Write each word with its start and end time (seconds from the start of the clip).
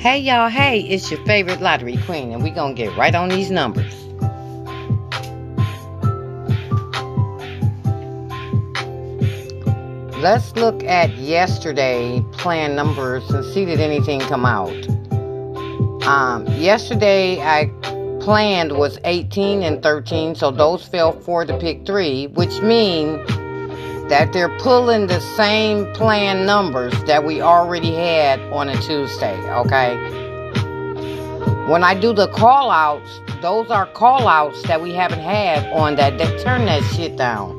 Hey 0.00 0.20
y'all, 0.20 0.48
hey, 0.48 0.80
it's 0.80 1.10
your 1.10 1.22
favorite 1.26 1.60
lottery 1.60 1.98
queen, 2.06 2.32
and 2.32 2.42
we 2.42 2.48
gonna 2.48 2.72
get 2.72 2.96
right 2.96 3.14
on 3.14 3.28
these 3.28 3.50
numbers. 3.50 3.94
Let's 10.22 10.56
look 10.56 10.82
at 10.84 11.10
yesterday 11.18 12.24
plan 12.32 12.74
numbers 12.74 13.28
and 13.28 13.44
see 13.44 13.66
did 13.66 13.78
anything 13.78 14.20
come 14.20 14.46
out. 14.46 14.72
Um, 16.06 16.46
yesterday 16.46 17.38
I 17.42 17.66
planned 18.20 18.72
was 18.72 18.98
18 19.04 19.62
and 19.62 19.82
13, 19.82 20.34
so 20.34 20.50
those 20.50 20.88
fell 20.88 21.12
four 21.12 21.44
to 21.44 21.58
pick 21.58 21.84
three, 21.84 22.26
which 22.28 22.62
means 22.62 23.20
that 24.10 24.32
they're 24.32 24.58
pulling 24.58 25.06
the 25.06 25.20
same 25.20 25.86
plan 25.94 26.44
numbers 26.44 26.92
that 27.04 27.24
we 27.24 27.40
already 27.40 27.94
had 27.94 28.40
on 28.52 28.68
a 28.68 28.74
Tuesday, 28.82 29.38
okay? 29.52 29.94
When 31.68 31.84
I 31.84 31.94
do 31.94 32.12
the 32.12 32.26
call 32.26 32.72
outs, 32.72 33.20
those 33.40 33.70
are 33.70 33.86
call 33.86 34.26
outs 34.26 34.62
that 34.64 34.82
we 34.82 34.92
haven't 34.94 35.20
had 35.20 35.64
on 35.72 35.94
that 35.94 36.18
day. 36.18 36.42
Turn 36.42 36.64
that 36.64 36.82
shit 36.92 37.16
down. 37.16 37.52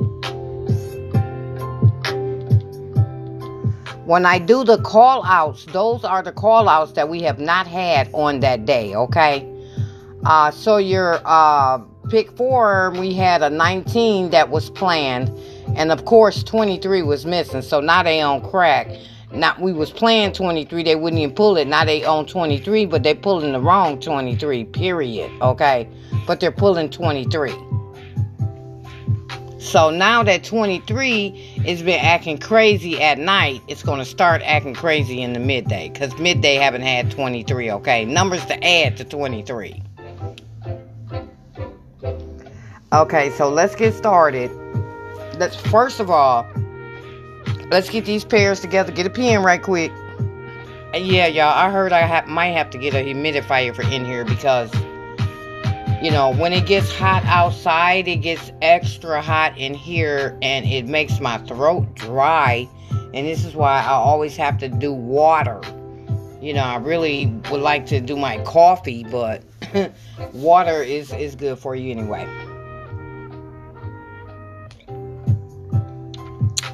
When 4.06 4.26
I 4.26 4.38
do 4.38 4.66
the 4.66 4.82
call 4.82 5.24
outs, 5.24 5.64
those 5.68 6.04
are 6.04 6.22
the 6.22 6.34
call 6.34 6.68
outs 6.68 6.92
that 6.92 7.08
we 7.08 7.22
have 7.22 7.40
not 7.40 7.66
had 7.66 8.10
on 8.12 8.42
that 8.42 8.66
day, 8.66 8.94
okay? 8.94 9.48
Uh, 10.26 10.52
so 10.52 10.76
your 10.76 11.22
uh, 11.24 11.78
pick 12.10 12.30
four, 12.36 12.92
we 13.00 13.14
had 13.14 13.42
a 13.42 13.50
19 13.50 14.32
that 14.32 14.50
was 14.50 14.70
planned 14.70 15.32
and 15.76 15.92
of 15.92 16.06
course, 16.06 16.44
23 16.44 17.02
was 17.02 17.26
missing. 17.26 17.62
So 17.62 17.80
now 17.80 18.04
they 18.04 18.22
on 18.22 18.48
crack. 18.50 18.88
Now 19.34 19.56
we 19.60 19.72
was 19.72 19.92
playing 19.92 20.34
23, 20.34 20.84
they 20.84 20.96
wouldn't 20.96 21.22
even 21.22 21.34
pull 21.34 21.56
it. 21.58 21.68
Now 21.68 21.86
they 21.86 22.04
on 22.04 22.26
23, 22.26 22.86
but 22.86 23.04
they 23.04 23.14
pulling 23.14 23.54
the 23.54 23.62
wrong 23.62 24.00
23. 24.00 24.66
Period. 24.66 25.32
Okay, 25.42 25.88
but 26.28 26.40
they're 26.40 26.52
pulling 26.52 26.90
23. 26.90 27.54
So 29.60 29.90
now 29.90 30.22
that 30.24 30.44
23 30.44 31.30
has 31.66 31.82
been 31.82 32.00
acting 32.04 32.40
crazy 32.40 33.02
at 33.02 33.20
night, 33.20 33.62
it's 33.70 33.84
going 33.84 34.00
to 34.00 34.06
start 34.06 34.42
acting 34.44 34.74
crazy 34.74 35.22
in 35.22 35.32
the 35.32 35.40
midday 35.40 35.88
because 35.88 36.18
midday 36.18 36.56
haven't 36.56 36.82
had 36.82 37.10
23. 37.10 37.72
Okay, 37.72 38.04
numbers 38.04 38.46
to 38.48 38.62
add 38.66 38.98
to 38.98 39.06
23. 39.06 39.82
Okay, 42.92 43.30
so 43.38 43.50
let's 43.50 43.76
get 43.76 43.94
started 43.94 44.52
let's 45.42 45.56
first 45.56 46.00
of 46.00 46.10
all, 46.12 46.48
let's 47.72 47.90
get 47.90 48.06
these 48.06 48.24
pairs 48.24 48.62
together. 48.62 48.92
Get 48.92 49.08
a 49.08 49.10
pen 49.10 49.42
right 49.44 49.62
quick. 49.62 49.92
Yeah, 50.94 51.26
y'all. 51.26 51.54
I 51.58 51.72
heard 51.72 51.92
I 51.92 52.04
ha- 52.04 52.26
might 52.28 52.52
have 52.52 52.70
to 52.70 52.78
get 52.78 52.94
a 52.94 52.98
humidifier 52.98 53.74
for 53.74 53.82
in 53.82 54.06
here 54.06 54.24
because, 54.24 54.72
you 56.02 56.12
know, 56.12 56.32
when 56.36 56.54
it 56.54 56.68
gets 56.68 56.94
hot 56.96 57.24
outside, 57.26 58.08
it 58.08 58.18
gets 58.18 58.52
extra 58.62 59.20
hot 59.22 59.58
in 59.58 59.74
here, 59.74 60.38
and 60.44 60.66
it 60.66 60.86
makes 60.86 61.20
my 61.20 61.40
throat 61.40 61.96
dry. 61.96 62.70
And 63.14 63.26
this 63.26 63.44
is 63.44 63.56
why 63.56 63.82
I 63.82 63.94
always 63.94 64.38
have 64.38 64.60
to 64.60 64.70
do 64.70 64.94
water. 64.94 65.60
You 66.40 66.54
know, 66.54 66.64
I 66.64 66.78
really 66.78 67.28
would 67.50 67.62
like 67.62 67.88
to 67.88 68.00
do 68.00 68.16
my 68.16 68.38
coffee, 68.44 69.06
but 69.06 69.44
water 70.34 70.84
is 70.84 71.12
is 71.14 71.36
good 71.36 71.58
for 71.58 71.76
you 71.76 71.92
anyway. 71.92 72.28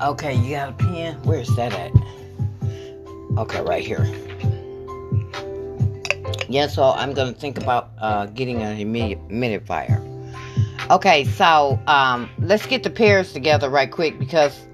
Okay, 0.01 0.35
you 0.35 0.55
got 0.55 0.69
a 0.69 0.73
pen? 0.73 1.15
Where's 1.23 1.55
that 1.55 1.73
at? 1.73 1.91
Okay, 3.35 3.61
right 3.61 3.83
here. 3.83 4.05
Yeah, 6.47 6.67
so 6.67 6.91
I'm 6.91 7.13
gonna 7.13 7.33
think 7.33 7.57
about 7.57 7.89
uh, 7.99 8.27
getting 8.27 8.61
a 8.61 8.67
humidifier. 8.67 10.03
Okay, 10.91 11.25
so 11.25 11.79
um, 11.87 12.29
let's 12.39 12.67
get 12.67 12.83
the 12.83 12.91
pairs 12.91 13.33
together 13.33 13.69
right 13.69 13.89
quick 13.89 14.19
because 14.19 14.67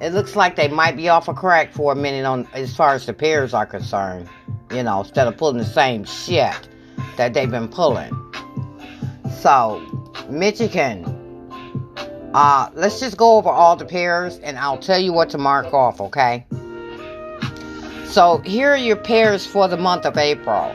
it 0.00 0.14
looks 0.14 0.34
like 0.34 0.56
they 0.56 0.68
might 0.68 0.96
be 0.96 1.10
off 1.10 1.28
a 1.28 1.34
crack 1.34 1.74
for 1.74 1.92
a 1.92 1.96
minute 1.96 2.24
on 2.24 2.48
as 2.54 2.74
far 2.74 2.94
as 2.94 3.04
the 3.04 3.12
pairs 3.12 3.52
are 3.52 3.66
concerned. 3.66 4.30
You 4.72 4.82
know, 4.82 5.00
instead 5.00 5.26
of 5.26 5.36
pulling 5.36 5.58
the 5.58 5.64
same 5.64 6.04
shit 6.04 6.68
that 7.18 7.34
they've 7.34 7.50
been 7.50 7.68
pulling. 7.68 8.12
So, 9.40 9.80
Michigan, 10.30 11.04
uh, 12.34 12.68
let's 12.74 13.00
just 13.00 13.16
go 13.16 13.36
over 13.36 13.48
all 13.48 13.74
the 13.76 13.84
pairs 13.84 14.38
and 14.38 14.58
I'll 14.58 14.78
tell 14.78 15.00
you 15.00 15.12
what 15.12 15.30
to 15.30 15.38
mark 15.38 15.74
off, 15.74 16.00
okay? 16.00 16.46
So 18.06 18.38
here 18.38 18.70
are 18.70 18.76
your 18.76 18.94
pairs 18.96 19.44
for 19.46 19.68
the 19.68 19.76
month 19.76 20.06
of 20.06 20.16
April. 20.16 20.74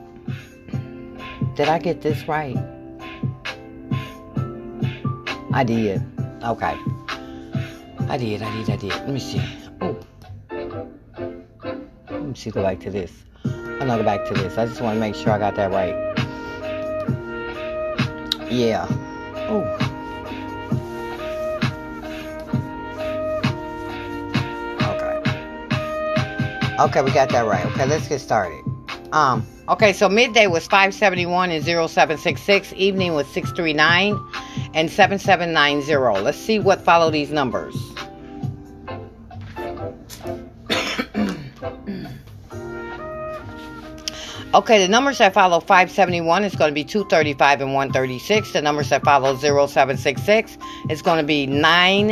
did 1.57 1.69
i 1.69 1.79
get 1.79 2.01
this 2.01 2.27
right 2.29 2.57
I 5.53 5.65
did. 5.65 6.01
Okay. 6.45 6.77
I 8.09 8.17
did, 8.17 8.43
I 8.43 8.57
did, 8.57 8.71
I 8.71 8.77
did. 8.77 8.91
Let 8.91 9.09
me 9.09 9.19
see. 9.19 9.43
Me 12.31 12.37
see, 12.37 12.51
go 12.51 12.63
back 12.63 12.79
to 12.79 12.91
this. 12.91 13.11
Go 13.43 14.03
back 14.05 14.25
to 14.29 14.35
this. 14.35 14.57
I 14.57 14.67
just 14.67 14.81
want 14.81 14.95
to 14.95 15.01
make 15.01 15.17
sure 15.17 15.33
I 15.33 15.39
got 15.39 15.57
that 15.57 15.73
right. 15.73 15.97
Yeah. 18.49 18.87
Oh. 19.49 19.65
Okay. 24.81 25.17
Okay, 26.79 27.03
we 27.03 27.11
got 27.11 27.31
that 27.31 27.47
right. 27.47 27.67
Okay, 27.67 27.87
let's 27.87 28.07
get 28.07 28.21
started. 28.21 28.65
Um, 29.11 29.45
okay, 29.69 29.93
so 29.93 30.09
midday 30.09 30.47
was 30.47 30.69
571 30.69 31.51
and 31.51 31.65
0766. 31.65 32.73
Evening 32.77 33.15
was 33.15 33.27
639 33.27 34.17
and 34.75 34.89
7790. 34.89 36.23
Let's 36.23 36.39
see 36.39 36.61
what 36.61 36.81
follow 36.81 37.11
these 37.11 37.33
numbers. 37.33 37.90
Okay, 44.53 44.85
the 44.85 44.89
numbers 44.89 45.19
that 45.19 45.33
follow 45.33 45.61
571 45.61 46.43
is 46.43 46.57
going 46.57 46.71
to 46.71 46.75
be 46.75 46.83
235 46.83 47.61
and 47.61 47.73
136. 47.73 48.53
The 48.53 48.61
numbers 48.61 48.89
that 48.89 49.05
follow 49.05 49.37
0766 49.37 50.59
is 50.89 51.03
going 51.03 51.19
to 51.19 51.25
be 51.25 51.47
9 51.47 52.11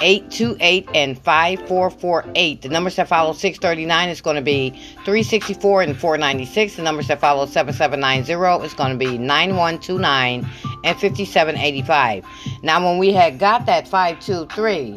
828 0.00 0.88
and 0.94 1.18
5448. 1.18 2.62
The 2.62 2.68
numbers 2.68 2.94
that 2.94 3.08
follow 3.08 3.32
639 3.32 4.08
is 4.08 4.20
going 4.20 4.36
to 4.36 4.42
be 4.42 4.70
364 5.04 5.82
and 5.82 5.96
496. 5.98 6.76
The 6.76 6.82
numbers 6.82 7.08
that 7.08 7.18
follow 7.18 7.44
7790 7.46 8.64
is 8.64 8.74
going 8.74 8.92
to 8.92 8.96
be 8.98 9.18
9129 9.18 10.48
and 10.84 11.00
5785. 11.00 12.24
Now, 12.62 12.84
when 12.84 12.98
we 12.98 13.12
had 13.12 13.40
got 13.40 13.66
that 13.66 13.88
523, 13.88 14.96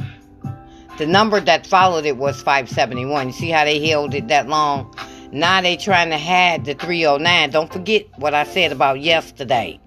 the 0.99 1.07
number 1.07 1.39
that 1.39 1.65
followed 1.65 2.05
it 2.05 2.17
was 2.17 2.43
571. 2.43 3.27
You 3.27 3.33
see 3.33 3.49
how 3.49 3.65
they 3.65 3.83
held 3.83 4.13
it 4.13 4.27
that 4.27 4.47
long? 4.47 4.93
Now 5.31 5.61
they 5.61 5.77
trying 5.77 6.09
to 6.09 6.17
have 6.17 6.65
the 6.65 6.73
309. 6.73 7.51
Don't 7.51 7.71
forget 7.71 8.05
what 8.17 8.33
I 8.33 8.43
said 8.43 8.73
about 8.73 8.99
yesterday. 8.99 9.79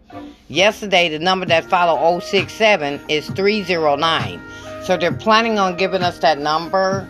Yesterday, 0.48 1.10
the 1.10 1.18
number 1.18 1.44
that 1.46 1.64
followed 1.64 2.22
067 2.22 3.00
is 3.08 3.28
309. 3.28 4.40
So 4.84 4.96
they're 4.96 5.12
planning 5.12 5.58
on 5.58 5.76
giving 5.76 6.02
us 6.02 6.18
that 6.20 6.38
number, 6.38 7.02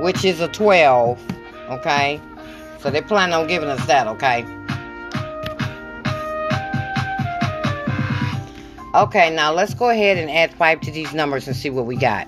which 0.00 0.24
is 0.24 0.40
a 0.40 0.48
12. 0.48 1.20
Okay? 1.68 2.20
So 2.80 2.90
they're 2.90 3.02
planning 3.02 3.34
on 3.34 3.46
giving 3.46 3.68
us 3.68 3.84
that, 3.86 4.06
okay? 4.06 4.44
Okay, 8.94 9.28
now 9.34 9.52
let's 9.52 9.74
go 9.74 9.90
ahead 9.90 10.16
and 10.16 10.30
add 10.30 10.54
5 10.54 10.80
to 10.82 10.90
these 10.90 11.12
numbers 11.12 11.46
and 11.46 11.54
see 11.54 11.68
what 11.68 11.84
we 11.84 11.96
got. 11.96 12.26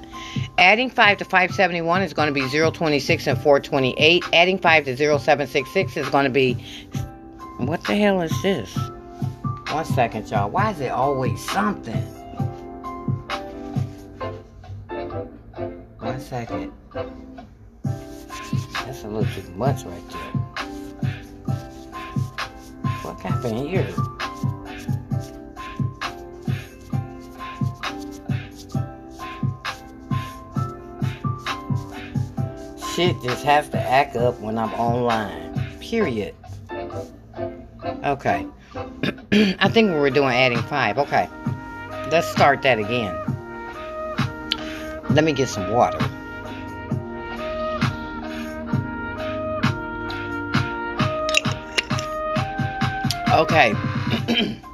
Adding 0.59 0.91
5 0.91 1.19
to 1.19 1.25
571 1.25 2.03
is 2.03 2.13
going 2.13 2.27
to 2.27 2.35
be 2.35 2.49
026 2.49 3.29
and 3.29 3.39
428. 3.39 4.25
Adding 4.33 4.59
5 4.59 4.85
to 4.87 4.97
0766 4.97 5.97
is 5.97 6.09
going 6.09 6.25
to 6.25 6.31
be. 6.31 6.55
What 7.59 7.85
the 7.85 7.95
hell 7.95 8.21
is 8.23 8.33
this? 8.43 8.77
One 9.71 9.85
second, 9.85 10.29
y'all. 10.29 10.51
Why 10.51 10.73
is 10.73 10.81
it 10.81 10.91
always 10.91 11.49
something? 11.49 12.03
One 16.01 16.21
second. 16.21 16.73
That's 17.85 19.05
a 19.05 19.09
little 19.09 19.33
too 19.33 19.49
much 19.53 19.85
right 19.85 20.11
there. 20.11 20.21
What 23.03 23.21
happened 23.21 23.69
here? 23.69 23.87
Shit 32.99 33.23
just 33.23 33.45
has 33.45 33.69
to 33.69 33.79
act 33.79 34.17
up 34.17 34.41
when 34.41 34.59
I'm 34.59 34.75
online. 34.75 35.55
Period. 35.79 36.35
Okay. 38.03 38.45
I 39.33 39.69
think 39.69 39.91
we 39.93 39.95
were 39.95 40.11
doing 40.11 40.35
adding 40.35 40.59
five. 40.63 40.99
Okay. 40.99 41.29
Let's 42.11 42.27
start 42.27 42.63
that 42.63 42.81
again. 42.81 43.15
Let 45.11 45.23
me 45.23 45.33
get 45.33 45.49
some 45.49 45.71
water. 45.71 45.97
Okay. 53.33 54.59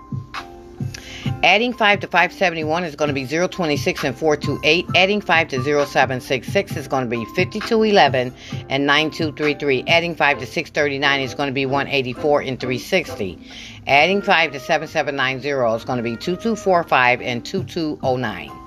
Adding 1.45 1.75
5 1.75 2.01
to 2.01 2.07
571 2.07 2.85
is 2.85 2.97
going 2.97 3.09
to 3.09 3.13
be 3.13 3.27
026 3.27 4.03
and 4.03 4.17
428. 4.17 4.87
Adding 4.97 5.21
5 5.21 5.49
to 5.49 5.63
0766 5.63 6.75
is 6.79 6.89
going 6.89 7.05
to 7.05 7.11
be 7.11 7.23
5211 7.37 8.33
and 8.71 8.87
9233. 8.87 9.85
Adding 9.87 10.15
5 10.15 10.39
to 10.39 10.47
639 10.47 11.21
is 11.21 11.35
going 11.35 11.49
to 11.49 11.53
be 11.53 11.67
184 11.67 12.41
and 12.41 12.59
360. 12.59 13.39
Adding 13.87 14.23
5 14.23 14.53
to 14.53 14.59
7790 14.59 15.77
is 15.77 15.85
going 15.85 15.99
to 15.99 16.03
be 16.03 16.17
2245 16.17 17.21
and 17.21 17.45
2209. 17.45 18.64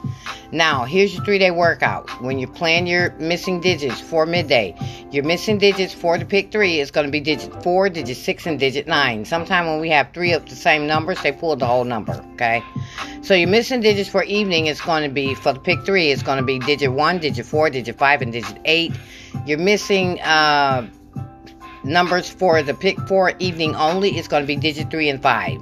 Now, 0.52 0.86
here's 0.86 1.14
your 1.14 1.24
three 1.24 1.40
day 1.40 1.52
workout. 1.52 2.10
When 2.22 2.40
you 2.40 2.48
plan 2.48 2.88
your 2.88 3.12
missing 3.14 3.60
digits 3.60 4.00
for 4.00 4.26
midday, 4.26 4.76
your 5.12 5.24
missing 5.24 5.58
digits 5.58 5.94
for 5.94 6.18
the 6.18 6.26
pick 6.26 6.52
three 6.52 6.80
is 6.80 6.92
going 6.92 7.06
to 7.06 7.12
be 7.12 7.20
digit 7.20 7.64
four, 7.64 7.90
digit 7.90 8.18
six, 8.18 8.46
and 8.46 8.60
digit 8.60 8.88
nine. 8.88 9.26
Sometimes 9.26 9.68
when 9.68 9.80
we 9.80 9.90
have 9.90 10.12
three 10.14 10.34
of 10.34 10.46
the 10.46 10.56
same 10.56 10.88
numbers, 10.88 11.22
they 11.22 11.32
pull 11.32 11.56
the 11.56 11.66
whole 11.66 11.84
number, 11.84 12.14
okay? 12.34 12.64
So 13.22 13.34
your 13.34 13.50
missing 13.50 13.82
digits 13.82 14.10
for 14.10 14.24
evening 14.24 14.68
is 14.68 14.80
going 14.80 15.04
to 15.04 15.14
be, 15.14 15.36
for 15.36 15.54
the 15.54 15.60
pick 15.60 15.86
three, 15.86 16.12
it's 16.12 16.24
going 16.24 16.38
to 16.38 16.46
be 16.46 16.60
digit 16.60 16.92
one, 16.92 17.20
digit 17.20 17.46
four, 17.46 17.70
digit 17.70 17.98
five, 17.98 18.22
and 18.22 18.32
digit 18.32 18.58
eight. 18.66 18.94
Your 19.46 19.58
missing 19.58 20.20
uh, 20.22 20.88
numbers 21.84 22.30
for 22.30 22.62
the 22.64 22.74
pick 22.74 23.00
four 23.08 23.34
evening 23.40 23.76
only 23.76 24.18
is 24.18 24.28
going 24.28 24.44
to 24.44 24.48
be 24.48 24.56
digit 24.56 24.90
three 24.90 25.10
and 25.10 25.22
five. 25.22 25.58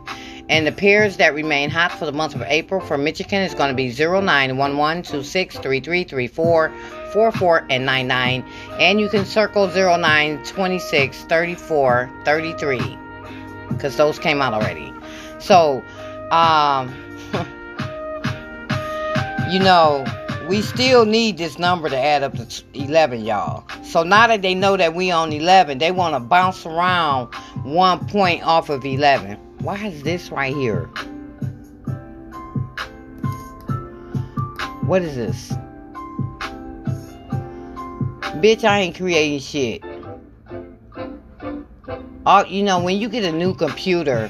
And 0.47 0.67
the 0.67 0.71
pairs 0.71 1.17
that 1.17 1.33
remain 1.33 1.71
hot 1.71 1.91
for 1.91 2.05
the 2.05 2.11
month 2.11 2.35
of 2.35 2.43
April 2.43 2.79
for 2.79 2.97
Michigan 2.97 3.41
is 3.41 3.55
going 3.55 3.69
to 3.69 3.75
be 3.75 3.89
0911, 3.89 5.03
26, 5.03 5.57
33, 5.57 6.03
34, 6.03 6.73
44, 7.11 7.65
and 7.69 7.85
99. 7.85 8.45
And 8.79 8.99
you 8.99 9.09
can 9.09 9.25
circle 9.25 9.67
09, 9.67 10.43
26, 10.43 11.23
34, 11.23 12.11
33 12.25 12.97
because 13.69 13.97
those 13.97 14.19
came 14.19 14.41
out 14.41 14.53
already. 14.53 14.93
So, 15.39 15.83
um, 16.31 16.93
you 19.51 19.59
know, 19.59 20.05
we 20.47 20.61
still 20.61 21.05
need 21.05 21.37
this 21.37 21.57
number 21.57 21.89
to 21.89 21.97
add 21.97 22.23
up 22.23 22.33
to 22.33 22.63
11, 22.73 23.25
y'all. 23.25 23.63
So 23.83 24.03
now 24.03 24.27
that 24.27 24.41
they 24.41 24.53
know 24.53 24.77
that 24.77 24.93
we 24.93 25.11
on 25.11 25.33
11, 25.33 25.79
they 25.79 25.91
want 25.91 26.13
to 26.13 26.19
bounce 26.19 26.65
around 26.65 27.33
one 27.63 28.05
point 28.07 28.43
off 28.43 28.69
of 28.69 28.85
11. 28.85 29.39
Why 29.65 29.87
is 29.87 30.03
this 30.03 30.29
right 30.29 30.55
here? 30.55 30.83
What 34.85 35.01
is 35.01 35.15
this? 35.15 35.51
Bitch, 38.43 38.63
I 38.63 38.81
ain't 38.81 38.95
creating 38.95 39.39
shit. 39.39 39.83
All, 42.27 42.45
you 42.45 42.61
know, 42.61 42.83
when 42.83 42.97
you 42.97 43.09
get 43.09 43.23
a 43.23 43.31
new 43.31 43.55
computer, 43.55 44.29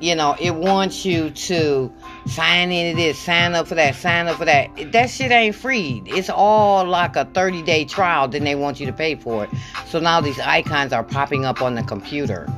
you 0.00 0.16
know, 0.16 0.34
it 0.40 0.56
wants 0.56 1.04
you 1.04 1.30
to 1.30 1.92
sign 2.26 2.72
into 2.72 3.00
this, 3.00 3.16
sign 3.20 3.54
up 3.54 3.68
for 3.68 3.76
that, 3.76 3.94
sign 3.94 4.26
up 4.26 4.36
for 4.36 4.46
that. 4.46 4.90
That 4.90 5.10
shit 5.10 5.30
ain't 5.30 5.54
free. 5.54 6.02
It's 6.06 6.28
all 6.28 6.84
like 6.84 7.14
a 7.14 7.24
30 7.26 7.62
day 7.62 7.84
trial, 7.84 8.26
then 8.26 8.42
they 8.42 8.56
want 8.56 8.80
you 8.80 8.86
to 8.86 8.92
pay 8.92 9.14
for 9.14 9.44
it. 9.44 9.50
So 9.86 10.00
now 10.00 10.20
these 10.20 10.40
icons 10.40 10.92
are 10.92 11.04
popping 11.04 11.44
up 11.44 11.62
on 11.62 11.76
the 11.76 11.84
computer. 11.84 12.52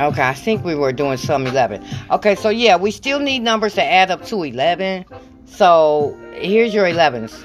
Okay, 0.00 0.22
I 0.22 0.34
think 0.34 0.64
we 0.64 0.76
were 0.76 0.92
doing 0.92 1.16
some 1.16 1.46
11. 1.46 1.84
Okay, 2.12 2.36
so 2.36 2.50
yeah, 2.50 2.76
we 2.76 2.90
still 2.92 3.18
need 3.18 3.40
numbers 3.40 3.74
to 3.74 3.84
add 3.84 4.10
up 4.10 4.24
to 4.26 4.42
11. 4.44 5.04
So 5.46 6.16
here's 6.34 6.72
your 6.72 6.86
11s. 6.86 7.44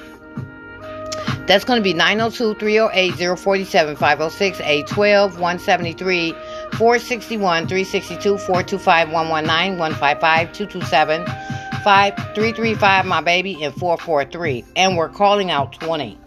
That's 1.48 1.66
going 1.66 1.80
to 1.80 1.84
be 1.84 1.94
902 1.94 2.60
308 2.60 3.38
047 3.38 3.96
506 3.96 4.60
812 4.62 5.40
173 5.40 6.32
461 6.32 7.68
362 7.68 8.38
425 8.38 9.12
119 9.12 9.80
155 9.80 10.54
227 10.54 11.26
5335, 11.84 13.06
my 13.06 13.20
baby, 13.20 13.62
and 13.64 13.74
443. 13.74 14.64
And 14.78 14.96
we're 14.96 15.10
calling 15.10 15.52
out 15.52 15.74
20. 15.74 16.18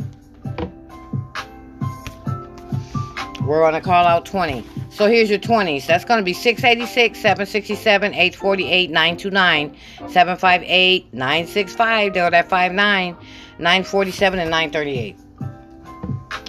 We're 3.42 3.60
going 3.60 3.74
to 3.74 3.80
call 3.80 4.04
out 4.04 4.26
20. 4.26 4.64
So 4.96 5.10
here's 5.10 5.28
your 5.28 5.38
20s. 5.38 5.86
That's 5.86 6.06
going 6.06 6.20
to 6.20 6.24
be 6.24 6.32
686, 6.32 7.18
767, 7.18 8.14
848, 8.14 8.90
929, 8.90 9.76
758, 10.08 11.12
965, 11.12 12.14
there 12.14 12.30
that 12.30 12.48
59, 12.48 13.14
947, 13.58 14.38
and 14.38 14.50
938. 14.50 15.16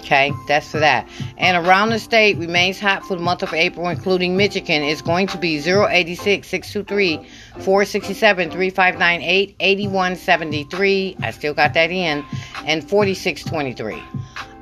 Okay, 0.00 0.32
that's 0.46 0.70
for 0.70 0.78
that. 0.78 1.06
And 1.36 1.62
around 1.66 1.90
the 1.90 1.98
state 1.98 2.38
remains 2.38 2.80
hot 2.80 3.04
for 3.04 3.16
the 3.16 3.22
month 3.22 3.42
of 3.42 3.52
April, 3.52 3.86
including 3.90 4.38
Michigan. 4.38 4.82
It's 4.82 5.02
going 5.02 5.26
to 5.26 5.36
be 5.36 5.58
086 5.58 6.48
623 6.48 7.28
467 7.62 8.50
3598 8.50 9.56
8173. 9.60 11.16
I 11.20 11.30
still 11.32 11.52
got 11.52 11.74
that 11.74 11.90
in. 11.90 12.24
And 12.64 12.88
4623. 12.88 14.02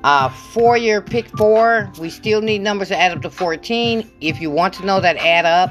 Uh, 0.06 0.28
for 0.28 0.76
your 0.76 1.02
pick 1.02 1.26
four, 1.36 1.90
we 1.98 2.08
still 2.10 2.40
need 2.40 2.60
numbers 2.60 2.86
to 2.86 2.96
add 2.96 3.10
up 3.10 3.22
to 3.22 3.28
14. 3.28 4.08
If 4.20 4.40
you 4.40 4.52
want 4.52 4.72
to 4.74 4.86
know 4.86 5.00
that 5.00 5.16
add 5.16 5.44
up, 5.44 5.68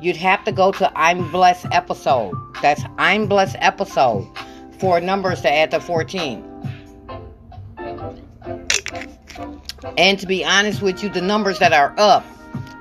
you'd 0.00 0.16
have 0.16 0.42
to 0.46 0.50
go 0.50 0.72
to 0.72 0.90
I'm 0.98 1.30
Blessed 1.30 1.66
episode. 1.70 2.34
That's 2.60 2.82
I'm 2.98 3.28
Blessed 3.28 3.54
episode 3.60 4.26
for 4.80 5.00
numbers 5.00 5.42
to 5.42 5.52
add 5.52 5.70
to 5.70 5.80
14. 5.80 6.44
And 9.96 10.18
to 10.18 10.26
be 10.26 10.44
honest 10.44 10.82
with 10.82 11.04
you, 11.04 11.08
the 11.08 11.22
numbers 11.22 11.60
that 11.60 11.72
are 11.72 11.94
up 11.98 12.26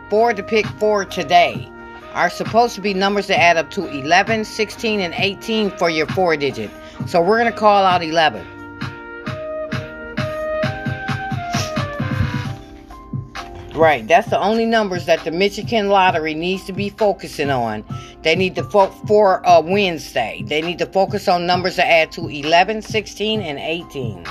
for 0.09 0.33
the 0.33 0.41
pick 0.41 0.65
four 0.65 1.05
today 1.05 1.71
are 2.13 2.31
supposed 2.31 2.73
to 2.73 2.81
be 2.81 2.95
numbers 2.95 3.27
that 3.27 3.39
add 3.39 3.57
up 3.57 3.69
to 3.69 3.87
11, 3.87 4.45
16, 4.45 4.99
and 4.99 5.13
18 5.15 5.69
for 5.77 5.91
your 5.91 6.07
four 6.07 6.35
digit. 6.37 6.71
So 7.05 7.21
we're 7.21 7.37
going 7.37 7.53
to 7.53 7.59
call 7.59 7.85
out 7.85 8.01
11. 8.03 8.56
Right, 13.75 14.07
that's 14.07 14.29
the 14.29 14.39
only 14.39 14.65
numbers 14.65 15.05
that 15.05 15.23
the 15.23 15.31
Michigan 15.31 15.89
Lottery 15.89 16.33
needs 16.33 16.65
to 16.65 16.73
be 16.73 16.89
focusing 16.89 17.49
on. 17.49 17.83
They 18.23 18.35
need 18.35 18.55
to 18.55 18.63
focus 18.63 18.97
for 19.07 19.47
uh, 19.47 19.61
Wednesday. 19.61 20.43
They 20.45 20.61
need 20.61 20.79
to 20.79 20.85
focus 20.87 21.27
on 21.27 21.45
numbers 21.45 21.75
that 21.75 21.87
add 21.87 22.11
to 22.13 22.27
11, 22.27 22.81
16, 22.81 23.41
and 23.41 23.59
18. 23.59 24.25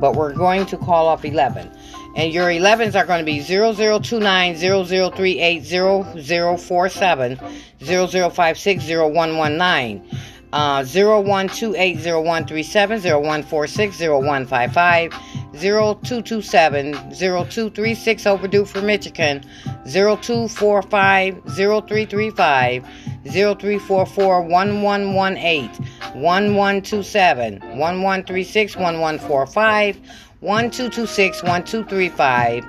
But 0.00 0.14
we're 0.14 0.34
going 0.34 0.66
to 0.66 0.76
call 0.76 1.08
off 1.08 1.24
11. 1.24 1.70
And 2.16 2.32
your 2.32 2.48
11s 2.48 2.94
are 3.00 3.06
going 3.06 3.20
to 3.20 3.24
be 3.24 3.40
0029, 3.40 4.56
0038, 4.56 5.64
0047, 5.64 7.40
0056, 7.80 8.88
0119 8.88 10.10
uh, 10.52 10.82
0128 10.84 11.96
0137 11.96 13.00
0146 13.00 13.98
0155 14.00 15.12
0227 15.52 16.92
0236 16.92 18.26
overdue 18.26 18.64
for 18.64 18.80
Michigan 18.80 19.42
0245 19.84 21.42
0335 21.44 22.84
0344 23.24 24.42
1118 24.42 25.68
1127 26.14 27.54
1136 27.60 28.76
1145 28.76 29.96
1226 30.40 31.42
1235 31.42 32.64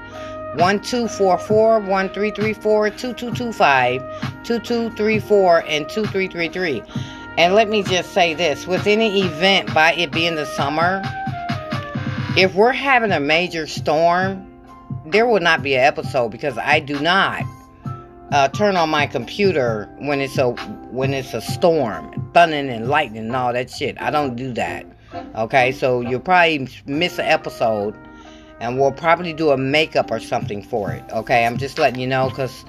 1244 0.56 1.80
1334 1.80 2.90
2225 2.90 4.02
2234 4.44 5.60
and 5.68 5.88
2333 5.88 6.84
and 7.40 7.56
let 7.56 7.70
me 7.70 7.82
just 7.82 8.12
say 8.12 8.34
this 8.34 8.68
with 8.68 8.86
any 8.86 9.22
event, 9.22 9.74
by 9.74 9.94
it 9.94 10.12
being 10.12 10.36
the 10.36 10.46
summer, 10.46 11.02
if 12.36 12.54
we're 12.54 12.74
having 12.74 13.14
a 13.14 13.20
major 13.22 13.66
storm, 13.66 14.46
there 15.06 15.26
will 15.26 15.40
not 15.40 15.64
be 15.64 15.74
an 15.74 15.80
episode 15.80 16.30
because 16.30 16.58
I 16.58 16.82
do 16.82 17.00
not 17.00 17.44
uh, 18.34 18.50
turn 18.50 18.76
on 18.76 18.90
my 18.90 19.08
computer 19.08 19.90
when 20.00 20.20
it's 20.20 20.38
a 20.38 20.50
when 20.92 21.14
it's 21.14 21.34
a 21.34 21.40
storm, 21.40 22.30
thunder 22.34 22.58
and 22.58 22.90
lightning 22.90 23.28
and 23.28 23.36
all 23.38 23.54
that 23.54 23.70
shit. 23.72 24.00
I 24.02 24.12
don't 24.12 24.36
do 24.36 24.52
that. 24.56 24.86
Okay, 25.36 25.72
so 25.72 26.02
you'll 26.02 26.20
probably 26.20 26.68
miss 26.88 27.20
an 27.20 27.26
episode, 27.26 27.96
and 28.60 28.78
we'll 28.78 28.92
probably 28.92 29.32
do 29.32 29.52
a 29.52 29.58
makeup 29.58 30.12
or 30.12 30.20
something 30.20 30.62
for 30.62 30.92
it. 30.92 31.06
Okay, 31.14 31.46
I'm 31.46 31.58
just 31.58 31.80
letting 31.80 32.02
you 32.02 32.08
know 32.08 32.28
because 32.28 32.66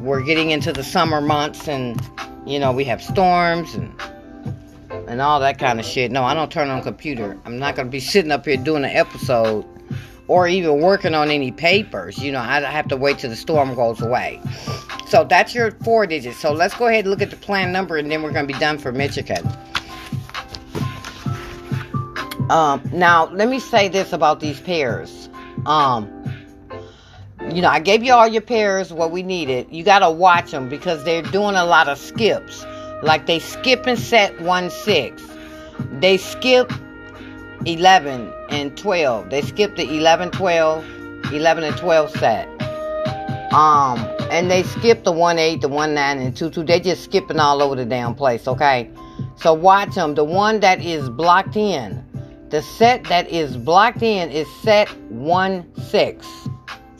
we're 0.00 0.22
getting 0.22 0.52
into 0.52 0.72
the 0.72 0.82
summer 0.82 1.20
months, 1.20 1.68
and 1.68 2.00
you 2.46 2.58
know 2.58 2.72
we 2.72 2.84
have 2.84 3.02
storms 3.02 3.74
and 3.74 3.94
and 5.08 5.20
all 5.20 5.40
that 5.40 5.58
kind 5.58 5.78
of 5.78 5.86
shit. 5.86 6.10
No, 6.10 6.24
I 6.24 6.34
don't 6.34 6.50
turn 6.50 6.68
on 6.68 6.82
computer. 6.82 7.38
I'm 7.44 7.58
not 7.58 7.76
gonna 7.76 7.90
be 7.90 8.00
sitting 8.00 8.32
up 8.32 8.44
here 8.44 8.56
doing 8.56 8.84
an 8.84 8.90
episode 8.90 9.64
or 10.28 10.48
even 10.48 10.80
working 10.80 11.14
on 11.14 11.30
any 11.30 11.52
papers. 11.52 12.18
You 12.18 12.32
know, 12.32 12.40
I 12.40 12.60
have 12.60 12.88
to 12.88 12.96
wait 12.96 13.18
till 13.18 13.30
the 13.30 13.36
storm 13.36 13.74
goes 13.74 14.00
away. 14.00 14.40
So 15.08 15.24
that's 15.24 15.54
your 15.54 15.70
four 15.82 16.06
digits. 16.06 16.38
So 16.38 16.52
let's 16.52 16.74
go 16.74 16.88
ahead 16.88 17.04
and 17.04 17.10
look 17.10 17.22
at 17.22 17.30
the 17.30 17.36
plan 17.36 17.72
number 17.72 17.96
and 17.96 18.10
then 18.10 18.22
we're 18.22 18.32
to 18.32 18.44
be 18.52 18.58
done 18.58 18.78
for 18.78 18.92
Michigan. 18.92 19.46
Um, 22.50 22.82
now, 22.92 23.26
let 23.32 23.48
me 23.48 23.58
say 23.58 23.88
this 23.88 24.12
about 24.12 24.40
these 24.40 24.60
pairs. 24.60 25.28
Um, 25.64 26.15
you 27.54 27.62
know, 27.62 27.68
I 27.68 27.80
gave 27.80 28.02
you 28.02 28.12
all 28.12 28.26
your 28.26 28.42
pairs, 28.42 28.92
what 28.92 29.10
we 29.10 29.22
needed. 29.22 29.68
You 29.70 29.84
got 29.84 30.00
to 30.00 30.10
watch 30.10 30.50
them 30.50 30.68
because 30.68 31.04
they're 31.04 31.22
doing 31.22 31.54
a 31.54 31.64
lot 31.64 31.88
of 31.88 31.98
skips. 31.98 32.64
Like 33.02 33.26
they 33.26 33.38
skip 33.38 33.86
and 33.86 33.98
set 33.98 34.40
1 34.40 34.70
6. 34.70 35.22
They 36.00 36.16
skip 36.16 36.72
11 37.64 38.32
and 38.50 38.76
12. 38.76 39.30
They 39.30 39.42
skip 39.42 39.76
the 39.76 39.82
11 39.82 40.30
12, 40.32 40.84
11 41.32 41.64
and 41.64 41.76
12 41.76 42.10
set. 42.10 42.48
Um, 43.52 43.98
and 44.30 44.50
they 44.50 44.62
skip 44.64 45.04
the 45.04 45.12
1 45.12 45.38
8, 45.38 45.60
the 45.60 45.68
1 45.68 45.94
9, 45.94 46.18
and 46.18 46.36
2 46.36 46.50
2. 46.50 46.64
They 46.64 46.80
just 46.80 47.04
skipping 47.04 47.38
all 47.38 47.62
over 47.62 47.76
the 47.76 47.84
damn 47.84 48.14
place, 48.14 48.48
okay? 48.48 48.90
So 49.36 49.54
watch 49.54 49.94
them. 49.94 50.14
The 50.14 50.24
one 50.24 50.60
that 50.60 50.84
is 50.84 51.08
blocked 51.08 51.56
in, 51.56 52.04
the 52.48 52.62
set 52.62 53.04
that 53.04 53.28
is 53.28 53.56
blocked 53.56 54.02
in 54.02 54.30
is 54.30 54.46
set 54.62 54.88
1 55.10 55.72
6. 55.90 56.26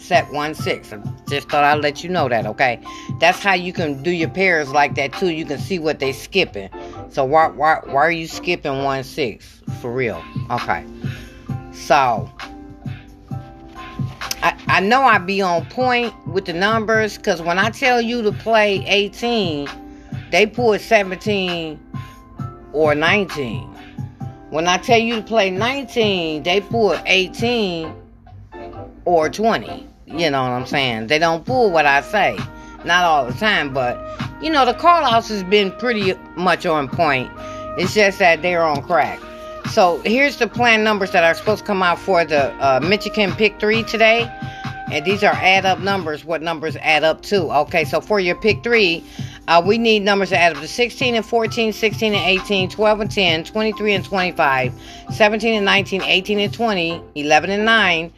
Set 0.06 0.32
1 0.32 0.54
6. 0.54 0.92
I 0.92 0.98
just 1.28 1.48
thought 1.48 1.64
I'd 1.64 1.82
let 1.82 2.04
you 2.04 2.10
know 2.10 2.28
that, 2.28 2.46
okay? 2.46 2.80
That's 3.18 3.40
how 3.40 3.54
you 3.54 3.72
can 3.72 4.04
do 4.04 4.12
your 4.12 4.28
pairs 4.28 4.70
like 4.70 4.94
that 4.94 5.12
too. 5.14 5.30
You 5.30 5.44
can 5.44 5.58
see 5.58 5.80
what 5.80 5.98
they 5.98 6.12
skipping. 6.12 6.70
So 7.08 7.25
why 7.25 7.48
why 7.48 7.80
why 7.86 8.02
are 8.02 8.10
you 8.12 8.28
skipping 8.28 8.84
1 8.84 9.02
6? 9.02 9.62
For 9.80 9.92
real. 9.92 10.22
Okay. 10.48 10.84
So 11.72 12.30
I, 14.44 14.56
I 14.68 14.78
know 14.78 15.02
I 15.02 15.18
be 15.18 15.42
on 15.42 15.66
point 15.66 16.14
with 16.28 16.44
the 16.44 16.52
numbers 16.52 17.16
because 17.16 17.42
when 17.42 17.58
I 17.58 17.70
tell 17.70 18.00
you 18.00 18.22
to 18.22 18.30
play 18.30 18.84
18, 18.86 19.68
they 20.30 20.46
pull 20.46 20.78
17 20.78 21.80
or 22.72 22.94
19. 22.94 23.62
When 24.50 24.68
I 24.68 24.76
tell 24.78 25.00
you 25.00 25.16
to 25.16 25.22
play 25.22 25.50
19, 25.50 26.44
they 26.44 26.60
pull 26.60 26.96
18 27.06 27.92
or 29.04 29.28
20. 29.28 29.88
You 30.06 30.30
know 30.30 30.42
what 30.42 30.52
I'm 30.52 30.66
saying? 30.66 31.08
They 31.08 31.18
don't 31.18 31.44
pull 31.44 31.70
what 31.70 31.84
I 31.84 32.00
say. 32.00 32.38
Not 32.84 33.04
all 33.04 33.26
the 33.26 33.32
time, 33.34 33.75
but 33.75 33.98
you 34.40 34.50
know, 34.50 34.64
the 34.64 34.75
call 34.75 35.04
house 35.04 35.28
has 35.28 35.42
been 35.42 35.72
pretty 35.72 36.14
much 36.36 36.64
on 36.64 36.88
point. 36.88 37.30
It's 37.78 37.94
just 37.94 38.18
that 38.20 38.42
they're 38.42 38.62
on 38.62 38.82
crack. 38.82 39.20
So 39.70 40.00
here's 40.02 40.36
the 40.38 40.46
plan 40.46 40.84
numbers 40.84 41.10
that 41.10 41.25
are 41.25 41.34
supposed 41.34 41.60
to 41.60 41.66
come 41.66 41.82
out 41.82 41.98
for 41.98 42.25
the 42.25 42.52
uh, 42.64 42.80
Michigan 42.80 43.32
Pick 43.32 43.58
3 43.58 43.82
today. 43.82 44.30
And 44.92 45.04
these 45.04 45.25
are 45.25 45.32
add 45.32 45.66
up 45.66 45.80
numbers, 45.80 46.25
what 46.25 46.40
numbers 46.40 46.76
add 46.76 47.02
up 47.02 47.22
to. 47.22 47.50
Okay, 47.62 47.84
so 47.84 48.00
for 48.00 48.20
your 48.20 48.36
Pick 48.36 48.62
3, 48.62 49.04
uh, 49.48 49.62
we 49.64 49.78
need 49.78 50.04
numbers 50.04 50.28
to 50.28 50.38
add 50.38 50.54
up 50.54 50.62
to 50.62 50.68
16 50.68 51.16
and 51.16 51.26
14, 51.26 51.72
16 51.72 52.14
and 52.14 52.40
18, 52.40 52.70
12 52.70 53.00
and 53.00 53.10
10, 53.10 53.44
23 53.44 53.92
and 53.94 54.04
25, 54.04 54.72
17 55.12 55.54
and 55.54 55.64
19, 55.64 56.02
18 56.02 56.38
and 56.38 56.54
20, 56.54 57.02
11 57.16 57.50
and 57.50 57.64
9, 57.64 58.12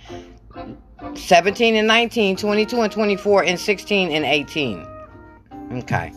17 1.18 1.76
and 1.76 1.86
19, 1.86 2.36
22 2.36 2.80
and 2.80 2.92
24, 2.92 3.44
and 3.44 3.58
16 3.60 4.10
and 4.12 4.24
18. 4.24 4.86
Okay. 5.72 6.12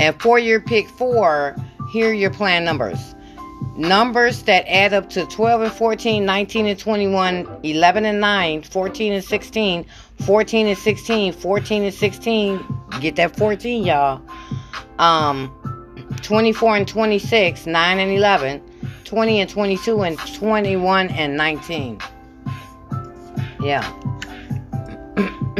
And 0.00 0.20
for 0.20 0.38
your 0.38 0.60
Pick 0.60 0.88
4, 0.88 1.56
here 1.92 2.10
are 2.10 2.12
your 2.12 2.30
plan 2.30 2.64
numbers 2.64 3.14
numbers 3.76 4.42
that 4.44 4.66
add 4.68 4.92
up 4.92 5.08
to 5.10 5.26
12 5.26 5.62
and 5.62 5.72
14, 5.72 6.24
19 6.24 6.66
and 6.66 6.78
21, 6.78 7.60
11 7.62 8.04
and 8.04 8.20
9, 8.20 8.62
14 8.62 9.12
and 9.12 9.24
16, 9.24 9.86
14 10.24 10.66
and 10.66 10.78
16, 10.78 11.32
14 11.32 11.82
and 11.84 11.94
16. 11.94 12.82
Get 13.00 13.16
that 13.16 13.36
14, 13.36 13.84
y'all. 13.84 14.22
Um, 14.98 15.50
24 16.22 16.76
and 16.76 16.88
26, 16.88 17.66
9 17.66 17.98
and 17.98 18.10
11, 18.12 18.62
20 19.04 19.40
and 19.40 19.50
22, 19.50 20.02
and 20.02 20.18
21 20.18 21.08
and 21.08 21.36
19. 21.36 21.98
Yeah. 23.62 24.01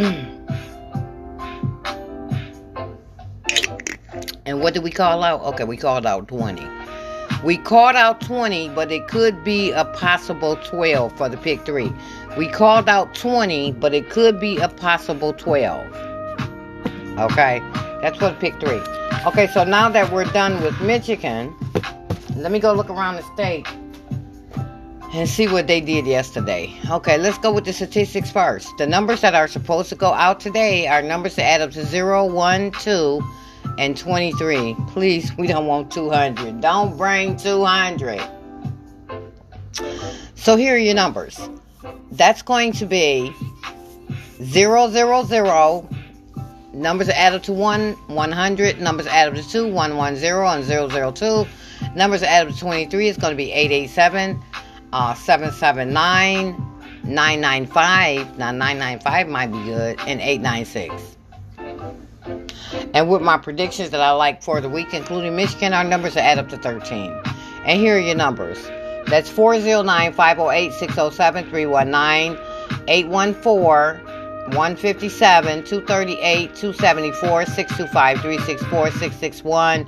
and 4.47 4.63
what 4.63 4.73
did 4.73 4.83
we 4.83 4.91
call 4.91 5.23
out? 5.23 5.43
Okay, 5.43 5.65
we 5.65 5.77
called 5.77 6.07
out 6.07 6.29
20. 6.29 6.67
We 7.45 7.59
called 7.59 7.97
out 7.97 8.23
20, 8.23 8.71
but 8.71 8.91
it 8.91 9.07
could 9.09 9.45
be 9.45 9.71
a 9.73 9.85
possible 9.85 10.57
12 10.57 11.13
for 11.13 11.29
the 11.29 11.37
pick 11.37 11.67
three. 11.67 11.93
We 12.39 12.49
called 12.49 12.89
out 12.89 13.15
20, 13.15 13.73
but 13.73 13.93
it 13.93 14.09
could 14.09 14.41
be 14.41 14.57
a 14.57 14.69
possible 14.69 15.35
12. 15.35 15.87
Okay, 17.19 17.61
that's 18.01 18.17
for 18.17 18.31
the 18.31 18.37
pick 18.41 18.59
three. 18.61 18.81
Okay, 19.27 19.47
so 19.49 19.63
now 19.63 19.91
that 19.91 20.11
we're 20.11 20.25
done 20.25 20.63
with 20.63 20.81
Michigan, 20.81 21.55
let 22.37 22.51
me 22.51 22.59
go 22.59 22.73
look 22.73 22.89
around 22.89 23.17
the 23.17 23.23
state 23.35 23.67
and 25.15 25.29
see 25.29 25.47
what 25.47 25.67
they 25.67 25.81
did 25.81 26.07
yesterday. 26.07 26.75
Okay, 26.91 27.19
let's 27.19 27.39
go 27.39 27.53
with 27.53 27.65
the 27.65 27.73
statistics 27.73 28.31
first. 28.31 28.69
The 28.79 28.87
numbers 28.87 29.21
that 29.21 29.35
are 29.35 29.49
supposed 29.49 29.89
to 29.91 29.95
go 29.95 30.13
out 30.13 30.41
today 30.41 30.87
are 30.87 31.03
numbers 31.03 31.37
that 31.37 31.45
add 31.45 31.61
up 31.61 31.71
to 31.73 31.85
0, 31.85 32.27
1, 32.27 32.71
2, 32.73 33.23
and 33.79 33.97
23. 33.97 34.77
Please, 34.89 35.37
we 35.37 35.47
don't 35.47 35.67
want 35.67 35.91
200. 35.91 36.61
Don't 36.61 36.97
bring 36.97 37.37
200. 37.37 38.21
So 40.35 40.57
here 40.57 40.75
are 40.75 40.79
your 40.79 40.95
numbers. 40.95 41.41
That's 42.13 42.43
going 42.43 42.73
to 42.73 42.87
be 42.87 43.35
000. 44.43 44.91
0, 44.91 45.25
0. 45.25 45.89
Numbers 46.73 47.09
add 47.11 47.35
up 47.35 47.43
to 47.45 47.53
1, 47.53 47.93
100. 47.93 48.81
Numbers 48.81 49.07
add 49.07 49.29
up 49.29 49.35
to 49.35 49.49
2, 49.49 49.73
110, 49.73 50.91
and 50.91 51.17
002. 51.17 51.47
Numbers 51.95 52.23
add 52.23 52.47
up 52.47 52.55
to 52.55 52.59
23. 52.59 53.09
It's 53.09 53.19
going 53.19 53.33
to 53.33 53.37
be 53.37 53.53
887, 53.53 54.43
uh, 54.93 55.15
779, 55.15 56.57
995. 57.05 58.39
Now, 58.39 58.51
995 58.51 59.29
might 59.29 59.47
be 59.47 59.63
good. 59.65 59.99
And 60.01 60.21
896. 60.21 61.17
And 62.95 63.09
with 63.11 63.23
my 63.23 63.39
predictions 63.39 63.91
that 63.91 64.01
I 64.01 64.11
like 64.13 64.43
for 64.43 64.61
the 64.61 64.69
week, 64.69 64.93
including 64.93 65.35
Michigan, 65.37 65.73
our 65.73 65.85
numbers 65.85 66.17
add 66.17 66.39
up 66.39 66.49
to 66.51 66.59
13. 66.59 67.13
And 67.65 67.81
here 67.81 67.97
are 67.97 68.01
your 68.01 68.15
numbers. 68.15 68.63
That's 69.07 69.29
409 69.29 70.13
508 70.13 70.73
607 70.73 71.51
319 71.51 72.39
814 72.89 74.13
157 74.57 75.65
238 75.65 76.55
274 76.55 77.47
625 77.47 78.21
364 78.21 78.91
661 78.91 79.87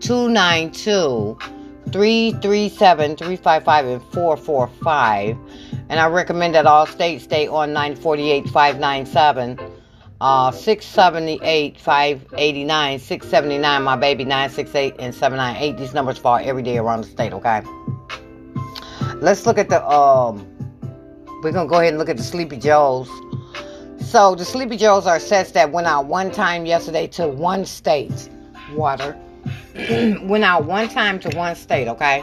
292 0.00 1.38
337 1.94 3.16
355 3.16 3.86
and 3.86 4.02
445. 4.12 5.38
And 5.88 6.00
I 6.00 6.08
recommend 6.08 6.56
that 6.56 6.66
all 6.66 6.86
states 6.86 7.22
stay 7.22 7.46
on 7.46 7.72
948 7.72 8.48
597 8.48 9.60
uh, 10.20 10.50
678, 10.50 11.78
589, 11.78 12.98
679, 12.98 13.82
my 13.82 13.94
baby, 13.94 14.24
968, 14.24 14.94
and 14.98 15.14
798. 15.14 15.76
These 15.76 15.94
numbers 15.94 16.18
fall 16.18 16.38
every 16.42 16.62
day 16.62 16.78
around 16.78 17.02
the 17.02 17.08
state, 17.08 17.32
okay? 17.32 17.62
Let's 19.16 19.46
look 19.46 19.58
at 19.58 19.68
the, 19.68 19.86
um, 19.86 20.46
we're 21.42 21.52
going 21.52 21.66
to 21.66 21.70
go 21.70 21.76
ahead 21.76 21.88
and 21.88 21.98
look 21.98 22.08
at 22.08 22.16
the 22.16 22.22
Sleepy 22.22 22.56
Joes. 22.56 23.08
So 24.00 24.34
the 24.34 24.44
Sleepy 24.44 24.76
Joes 24.76 25.06
are 25.06 25.20
sets 25.20 25.52
that 25.52 25.70
went 25.70 25.86
out 25.86 26.06
one 26.06 26.30
time 26.30 26.66
yesterday 26.66 27.06
to 27.08 27.28
one 27.28 27.64
state. 27.64 28.30
Water. 28.72 29.16
went 30.22 30.44
out 30.44 30.64
one 30.66 30.88
time 30.88 31.18
to 31.18 31.36
one 31.36 31.56
state, 31.56 31.88
okay? 31.88 32.22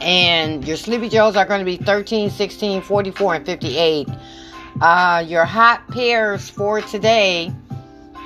And 0.00 0.66
your 0.66 0.76
Sleepy 0.76 1.08
Joes 1.08 1.36
are 1.36 1.44
going 1.44 1.60
to 1.60 1.64
be 1.64 1.76
13, 1.76 2.30
16, 2.30 2.82
44, 2.82 3.34
and 3.36 3.46
58. 3.46 4.08
Uh, 4.80 5.24
your 5.26 5.44
hot 5.44 5.86
pairs 5.88 6.50
for 6.50 6.80
today 6.80 7.52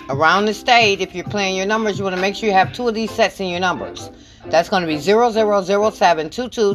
around 0.08 0.46
the 0.46 0.54
state, 0.54 1.02
if 1.02 1.14
you're 1.14 1.24
playing 1.24 1.56
your 1.56 1.66
numbers, 1.66 1.98
you 1.98 2.04
want 2.04 2.16
to 2.16 2.22
make 2.22 2.34
sure 2.34 2.48
you 2.48 2.54
have 2.54 2.72
two 2.72 2.88
of 2.88 2.94
these 2.94 3.10
sets 3.10 3.38
in 3.40 3.48
your 3.48 3.60
numbers. 3.60 4.10
That's 4.46 4.70
going 4.70 4.82
to 4.82 4.86
be 4.86 4.98
0007, 4.98 6.30
22, 6.30 6.70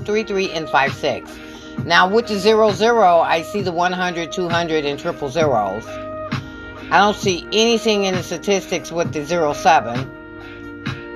and 0.51 0.69
56. 0.69 1.39
Now, 1.85 2.07
with 2.07 2.27
the 2.27 2.37
00, 2.37 3.21
I 3.21 3.41
see 3.41 3.61
the 3.61 3.71
100, 3.71 4.31
200, 4.31 4.85
and 4.85 4.99
triple 4.99 5.29
zeros. 5.29 6.10
I 6.91 6.99
don't 6.99 7.15
see 7.15 7.47
anything 7.53 8.03
in 8.03 8.15
the 8.15 8.21
statistics 8.21 8.91
with 8.91 9.13
the 9.13 9.25
07. 9.25 10.19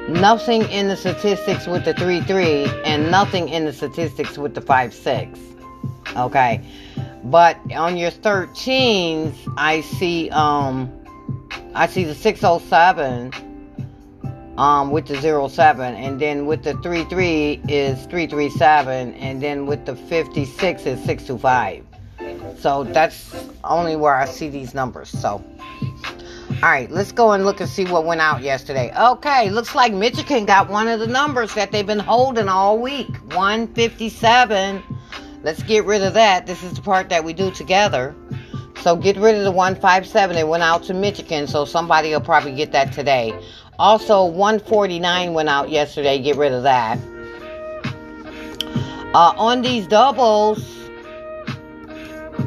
Nothing 0.08 0.62
in 0.70 0.88
the 0.88 0.96
statistics 0.96 1.68
with 1.68 1.84
the 1.84 1.94
3-3 1.94 2.84
and 2.86 3.12
nothing 3.12 3.50
in 3.50 3.66
the 3.66 3.74
statistics 3.74 4.38
with 4.38 4.56
the 4.56 4.62
5-6. 4.62 5.38
Okay. 6.16 6.62
But 7.26 7.60
on 7.74 7.98
your 7.98 8.12
13s, 8.12 9.36
I 9.58 9.82
see 9.82 10.30
um 10.30 10.90
I 11.74 11.88
see 11.88 12.06
the 12.06 12.16
607 12.16 13.34
um 14.58 14.92
with 14.92 15.08
the 15.08 15.50
07 15.50 15.96
and 15.96 16.22
then 16.22 16.46
with 16.46 16.64
the 16.64 16.76
33 16.76 17.64
is 17.68 18.00
337 18.06 19.14
and 19.16 19.44
then 19.44 19.66
with 19.66 19.86
the 19.86 19.98
56 19.98 20.86
is 20.86 21.04
625. 21.04 21.84
So 22.60 22.86
that's 22.86 23.36
only 23.66 23.98
where 23.98 24.16
I 24.16 24.26
see 24.26 24.48
these 24.48 24.74
numbers. 24.74 25.10
So 25.10 25.44
all 26.66 26.72
right, 26.72 26.90
let's 26.90 27.12
go 27.12 27.32
and 27.34 27.46
look 27.46 27.60
and 27.60 27.70
see 27.70 27.86
what 27.86 28.06
went 28.06 28.22
out 28.22 28.42
yesterday. 28.42 28.92
Okay, 28.98 29.52
looks 29.52 29.76
like 29.76 29.94
Michigan 29.94 30.46
got 30.46 30.68
one 30.68 30.88
of 30.88 31.00
the 31.00 31.06
numbers 31.06 31.54
that 31.54 31.72
they've 31.72 31.86
been 31.86 32.00
holding 32.00 32.50
all 32.50 32.80
week 32.80 33.16
157. 33.36 34.82
Let's 35.44 35.62
get 35.62 35.86
rid 35.86 36.02
of 36.02 36.16
that. 36.16 36.48
This 36.48 36.64
is 36.64 36.74
the 36.74 36.82
part 36.82 37.10
that 37.10 37.24
we 37.24 37.34
do 37.34 37.52
together. 37.52 38.16
So 38.82 38.96
get 38.96 39.16
rid 39.18 39.36
of 39.36 39.44
the 39.44 39.52
157. 39.52 40.36
It 40.36 40.48
went 40.48 40.64
out 40.64 40.82
to 40.86 40.96
Michigan, 40.96 41.46
so 41.46 41.66
somebody 41.66 42.10
will 42.10 42.20
probably 42.20 42.56
get 42.56 42.72
that 42.72 42.92
today. 42.92 43.40
Also, 43.78 44.26
149 44.26 45.34
went 45.34 45.50
out 45.50 45.70
yesterday. 45.70 46.18
Get 46.18 46.36
rid 46.36 46.52
of 46.52 46.64
that. 46.64 46.98
Uh, 49.14 49.34
on 49.38 49.62
these 49.62 49.86
doubles, 49.86 50.68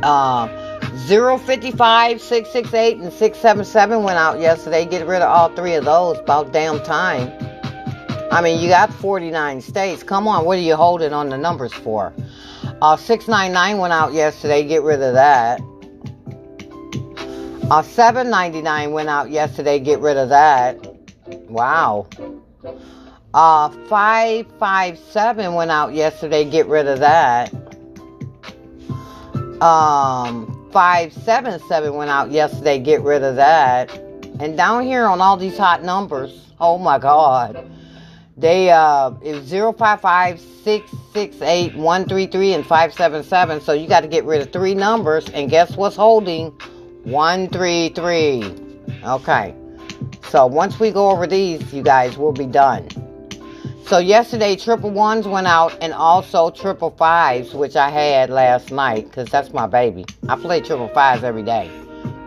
uh, 0.02 0.67
055, 1.07 2.21
668, 2.21 2.99
and 2.99 3.12
677 3.12 4.02
went 4.02 4.19
out 4.19 4.40
yesterday. 4.40 4.85
Get 4.85 5.07
rid 5.07 5.23
of 5.23 5.31
all 5.31 5.49
three 5.55 5.75
of 5.75 5.85
those. 5.85 6.19
About 6.19 6.52
damn 6.52 6.83
time. 6.83 7.33
I 8.31 8.43
mean, 8.43 8.61
you 8.61 8.69
got 8.69 8.93
49 8.93 9.61
states. 9.61 10.02
Come 10.02 10.28
on, 10.28 10.45
what 10.45 10.59
are 10.59 10.62
you 10.62 10.76
holding 10.76 11.12
on 11.12 11.28
the 11.28 11.38
numbers 11.38 11.73
for? 11.73 12.12
Uh, 12.83 12.97
699 12.97 13.78
went 13.78 13.93
out 13.93 14.12
yesterday. 14.12 14.67
Get 14.67 14.83
rid 14.83 15.00
of 15.00 15.14
that. 15.14 15.61
Uh, 17.71 17.83
799 17.83 18.93
went 18.93 19.09
out 19.09 19.31
yesterday. 19.31 19.78
Get 19.78 20.00
rid 20.00 20.17
of 20.17 20.28
that. 20.31 20.76
Wow. 21.49 22.07
Uh, 23.33 23.69
557 23.88 25.55
went 25.55 25.71
out 25.71 25.95
yesterday. 25.95 26.45
Get 26.45 26.67
rid 26.67 26.87
of 26.87 26.99
that. 27.00 27.52
Um, 29.62 30.57
577 30.72 31.94
went 31.94 32.10
out 32.10 32.30
yesterday. 32.30 32.78
Get 32.78 33.02
rid 33.02 33.22
of 33.22 33.37
that. 33.37 33.90
And 34.40 34.56
down 34.56 34.84
here 34.84 35.06
on 35.06 35.20
all 35.20 35.37
these 35.37 35.56
hot 35.56 35.82
numbers, 35.82 36.50
oh 36.60 36.78
my 36.78 36.98
God. 36.98 37.70
They, 38.37 38.70
uh, 38.70 39.12
it's 39.20 39.50
055, 39.50 40.38
668, 40.40 41.75
133, 41.75 42.54
and 42.54 42.64
577. 42.64 43.60
So 43.62 43.72
you 43.72 43.88
got 43.88 44.00
to 44.02 44.08
get 44.08 44.25
rid 44.25 44.40
of 44.40 44.52
three 44.52 44.75
numbers. 44.75 45.28
And 45.30 45.50
guess 45.50 45.76
what's 45.76 45.96
holding? 45.96 46.50
133. 47.02 48.54
Okay. 49.04 49.54
So 50.28 50.46
once 50.46 50.78
we 50.78 50.92
go 50.92 51.10
over 51.10 51.26
these, 51.26 51.72
you 51.72 51.82
guys, 51.82 52.16
we'll 52.16 52.32
be 52.32 52.46
done. 52.46 52.88
So 53.88 53.97
yesterday, 53.97 54.54
triple 54.54 54.90
ones 54.90 55.26
went 55.26 55.47
out 55.47 55.75
and 55.80 55.95
also 55.95 56.50
triple 56.50 56.90
fives, 56.90 57.54
which 57.54 57.75
I 57.75 57.88
had 57.88 58.28
last 58.28 58.71
night 58.71 59.04
because 59.04 59.30
that's 59.30 59.54
my 59.54 59.67
baby. 59.67 60.04
I 60.28 60.36
play 60.36 60.60
triple 60.60 60.89
fives 60.89 61.25
every 61.25 61.43
day, 61.43 61.71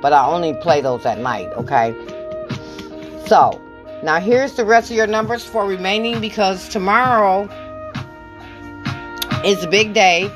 but 0.01 0.11
I 0.11 0.25
only 0.25 0.55
play 0.55 0.81
those 0.81 1.05
at 1.05 1.19
night, 1.19 1.49
okay? 1.49 1.93
So 3.27 3.61
now 4.01 4.19
here's 4.19 4.55
the 4.55 4.65
rest 4.65 4.89
of 4.89 4.97
your 4.97 5.05
numbers 5.05 5.45
for 5.45 5.67
remaining 5.67 6.19
because 6.19 6.67
tomorrow 6.67 7.43
is 9.45 9.63
a 9.63 9.67
big 9.67 9.93
day 9.93 10.31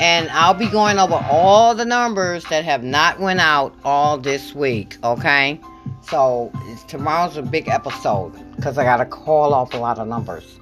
and 0.00 0.28
I'll 0.30 0.52
be 0.52 0.66
going 0.68 0.98
over 0.98 1.24
all 1.30 1.76
the 1.76 1.84
numbers 1.84 2.44
that 2.46 2.64
have 2.64 2.82
not 2.82 3.20
went 3.20 3.38
out 3.38 3.72
all 3.84 4.18
this 4.18 4.52
week, 4.52 4.98
okay? 5.04 5.60
So 6.02 6.50
tomorrow's 6.88 7.36
a 7.36 7.42
big 7.42 7.68
episode 7.68 8.34
because 8.56 8.78
I 8.78 8.84
got 8.84 8.96
to 8.96 9.06
call 9.06 9.54
off 9.54 9.74
a 9.74 9.76
lot 9.76 9.98
of 9.98 10.08
numbers. 10.08 10.58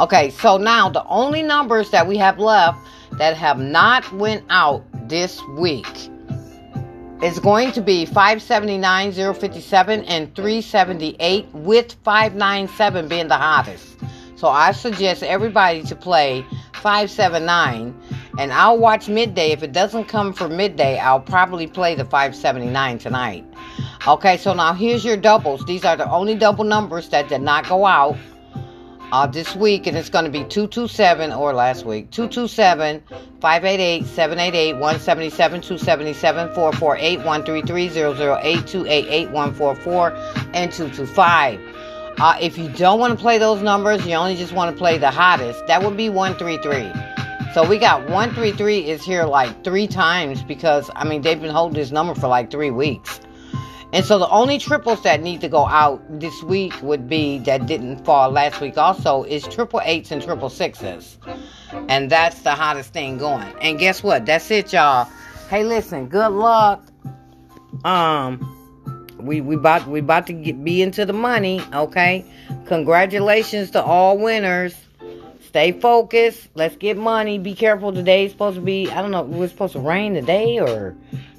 Okay, 0.00 0.30
so 0.30 0.56
now 0.56 0.88
the 0.88 1.04
only 1.06 1.42
numbers 1.42 1.90
that 1.90 2.06
we 2.06 2.16
have 2.16 2.38
left 2.38 2.78
that 3.18 3.36
have 3.36 3.58
not 3.58 4.10
went 4.12 4.44
out 4.48 4.84
this 5.08 5.40
week 5.58 6.08
is 7.22 7.38
going 7.38 7.72
to 7.72 7.80
be 7.80 8.04
579,057 8.06 10.04
and 10.04 10.34
378 10.34 11.46
with 11.52 11.92
597 12.04 13.08
being 13.08 13.28
the 13.28 13.36
hottest. 13.36 13.96
So 14.34 14.48
I 14.48 14.72
suggest 14.72 15.22
everybody 15.22 15.82
to 15.84 15.94
play 15.94 16.44
579 16.74 17.94
and 18.38 18.52
I'll 18.52 18.78
watch 18.78 19.08
midday. 19.08 19.52
If 19.52 19.62
it 19.62 19.70
doesn't 19.72 20.06
come 20.06 20.32
for 20.32 20.48
midday, 20.48 20.98
I'll 20.98 21.20
probably 21.20 21.68
play 21.68 21.94
the 21.94 22.04
579 22.04 22.98
tonight. 22.98 23.44
Okay, 24.04 24.36
so 24.36 24.52
now 24.52 24.72
here's 24.72 25.04
your 25.04 25.16
doubles. 25.16 25.64
These 25.64 25.84
are 25.84 25.96
the 25.96 26.10
only 26.10 26.34
double 26.34 26.64
numbers 26.64 27.08
that 27.10 27.28
did 27.28 27.40
not 27.40 27.68
go 27.68 27.86
out 27.86 28.16
uh, 29.12 29.28
this 29.28 29.54
week, 29.54 29.86
and 29.86 29.96
it's 29.96 30.10
going 30.10 30.24
to 30.24 30.30
be 30.30 30.40
227 30.40 31.32
or 31.32 31.52
last 31.52 31.86
week 31.86 32.10
227 32.10 33.00
588 33.40 34.04
788 34.04 34.72
177 34.72 35.60
277 35.60 36.48
448 36.52 37.16
133 37.18 37.86
008 37.86 38.66
288 38.66 39.30
144 39.30 40.12
and 40.52 40.72
225. 40.72 41.60
Uh, 42.18 42.36
if 42.40 42.58
you 42.58 42.68
don't 42.70 42.98
want 42.98 43.16
to 43.16 43.22
play 43.22 43.38
those 43.38 43.62
numbers, 43.62 44.04
you 44.04 44.14
only 44.14 44.34
just 44.34 44.52
want 44.52 44.74
to 44.74 44.76
play 44.76 44.98
the 44.98 45.12
hottest, 45.12 45.64
that 45.68 45.80
would 45.80 45.96
be 45.96 46.08
133. 46.08 46.90
So 47.54 47.68
we 47.68 47.78
got 47.78 48.00
133 48.08 48.90
is 48.90 49.04
here 49.04 49.26
like 49.26 49.62
three 49.62 49.86
times 49.86 50.42
because, 50.42 50.90
I 50.96 51.04
mean, 51.04 51.22
they've 51.22 51.40
been 51.40 51.52
holding 51.52 51.78
this 51.78 51.92
number 51.92 52.16
for 52.16 52.26
like 52.26 52.50
three 52.50 52.72
weeks. 52.72 53.20
And 53.92 54.06
so 54.06 54.18
the 54.18 54.28
only 54.30 54.58
triples 54.58 55.02
that 55.02 55.20
need 55.20 55.42
to 55.42 55.48
go 55.48 55.66
out 55.66 56.02
this 56.18 56.42
week 56.42 56.72
would 56.82 57.08
be 57.08 57.38
that 57.40 57.66
didn't 57.66 58.04
fall 58.04 58.30
last 58.30 58.60
week 58.60 58.78
also 58.78 59.24
is 59.24 59.46
triple 59.46 59.82
eights 59.84 60.10
and 60.10 60.22
triple 60.22 60.48
sixes. 60.48 61.18
And 61.88 62.10
that's 62.10 62.40
the 62.40 62.52
hottest 62.52 62.94
thing 62.94 63.18
going. 63.18 63.52
And 63.60 63.78
guess 63.78 64.02
what? 64.02 64.24
That's 64.24 64.50
it, 64.50 64.72
y'all. 64.72 65.04
Hey, 65.50 65.64
listen, 65.64 66.08
good 66.08 66.30
luck. 66.30 66.82
Um 67.84 68.48
we 69.18 69.40
we 69.40 69.56
about 69.56 69.86
we 69.86 70.00
about 70.00 70.26
to 70.28 70.32
get, 70.32 70.64
be 70.64 70.80
into 70.80 71.04
the 71.04 71.12
money, 71.12 71.60
okay? 71.74 72.24
Congratulations 72.66 73.70
to 73.72 73.82
all 73.82 74.16
winners. 74.16 74.74
Stay 75.42 75.72
focused. 75.72 76.48
Let's 76.54 76.76
get 76.76 76.96
money. 76.96 77.38
Be 77.38 77.54
careful. 77.54 77.92
Today's 77.92 78.30
supposed 78.30 78.56
to 78.56 78.62
be 78.62 78.90
I 78.90 79.02
don't 79.02 79.10
know, 79.10 79.22
we're 79.22 79.48
supposed 79.48 79.74
to 79.74 79.80
rain 79.80 80.14
today 80.14 80.58
or 80.58 80.96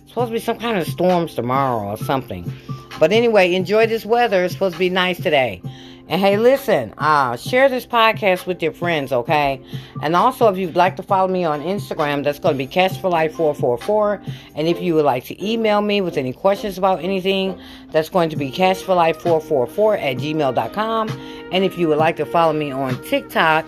supposed 0.07 0.29
to 0.29 0.33
be 0.33 0.39
some 0.39 0.59
kind 0.59 0.77
of 0.77 0.87
storms 0.87 1.35
tomorrow 1.35 1.89
or 1.89 1.97
something. 1.97 2.51
But 2.99 3.11
anyway, 3.11 3.53
enjoy 3.53 3.87
this 3.87 4.05
weather. 4.05 4.43
It's 4.43 4.53
supposed 4.53 4.75
to 4.75 4.79
be 4.79 4.89
nice 4.89 5.17
today. 5.17 5.61
And 6.09 6.19
hey, 6.19 6.37
listen, 6.37 6.93
uh, 6.97 7.37
share 7.37 7.69
this 7.69 7.85
podcast 7.85 8.45
with 8.45 8.61
your 8.61 8.73
friends, 8.73 9.13
okay? 9.13 9.61
And 10.01 10.17
also, 10.17 10.49
if 10.49 10.57
you'd 10.57 10.75
like 10.75 10.97
to 10.97 11.03
follow 11.03 11.29
me 11.29 11.45
on 11.45 11.61
Instagram, 11.61 12.25
that's 12.25 12.39
going 12.39 12.55
to 12.55 12.57
be 12.57 12.67
Cash 12.67 12.99
for 12.99 13.09
Life 13.09 13.33
444. 13.35 14.21
And 14.55 14.67
if 14.67 14.81
you 14.81 14.95
would 14.95 15.05
like 15.05 15.23
to 15.25 15.45
email 15.45 15.81
me 15.81 16.01
with 16.01 16.17
any 16.17 16.33
questions 16.33 16.77
about 16.77 17.01
anything, 17.01 17.57
that's 17.91 18.09
going 18.09 18.29
to 18.29 18.35
be 18.35 18.51
Cash 18.51 18.81
for 18.81 18.95
Life 18.95 19.21
444 19.21 19.97
at 19.97 20.17
gmail.com. 20.17 21.09
And 21.53 21.63
if 21.63 21.77
you 21.77 21.87
would 21.87 21.99
like 21.99 22.17
to 22.17 22.25
follow 22.25 22.51
me 22.51 22.69
on 22.69 23.01
TikTok, 23.05 23.65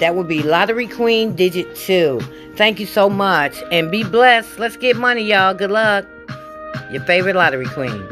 that 0.00 0.14
would 0.14 0.28
be 0.28 0.42
Lottery 0.42 0.88
Queen 0.88 1.36
Digit 1.36 1.76
2. 1.76 2.20
Thank 2.56 2.80
you 2.80 2.86
so 2.86 3.08
much 3.08 3.62
and 3.70 3.90
be 3.90 4.02
blessed. 4.02 4.58
Let's 4.58 4.76
get 4.76 4.96
money, 4.96 5.22
y'all. 5.22 5.54
Good 5.54 5.70
luck. 5.70 6.04
Your 6.90 7.02
favorite 7.04 7.36
Lottery 7.36 7.66
Queen. 7.66 8.06